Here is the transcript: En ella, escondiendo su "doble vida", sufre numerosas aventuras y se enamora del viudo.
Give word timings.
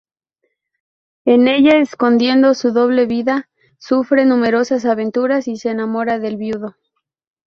En 1.25 1.47
ella, 1.47 1.77
escondiendo 1.77 2.55
su 2.55 2.71
"doble 2.71 3.05
vida", 3.05 3.49
sufre 3.77 4.25
numerosas 4.25 4.83
aventuras 4.85 5.47
y 5.47 5.57
se 5.57 5.69
enamora 5.69 6.17
del 6.17 6.37
viudo. 6.37 6.75